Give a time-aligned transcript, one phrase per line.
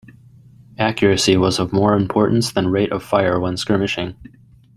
[0.79, 4.15] Accuracy was of more importance than rate of fire when skirmishing.